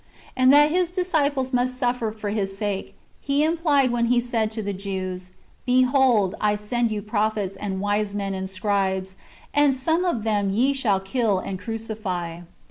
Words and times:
And 0.35 0.51
that 0.51 0.71
His 0.71 0.89
disciples 0.89 1.53
must 1.53 1.77
suffer 1.77 2.11
for 2.11 2.31
His 2.31 2.57
sake. 2.57 2.95
He 3.19 3.43
[implied 3.43 3.91
when 3.91 4.05
He] 4.07 4.19
said 4.19 4.49
to 4.49 4.63
the 4.63 4.73
Jews," 4.73 5.31
Behold, 5.67 6.33
I 6.41 6.55
send 6.55 6.89
you 6.91 7.03
prophets, 7.03 7.55
and 7.55 7.79
wise 7.79 8.15
men, 8.15 8.33
and 8.33 8.49
scribes: 8.49 9.15
and 9.53 9.75
some 9.75 10.03
of 10.03 10.23
them 10.23 10.49
ye 10.49 10.73
shall 10.73 10.99
kill 10.99 11.37
and 11.37 11.59
crucify." 11.59 12.39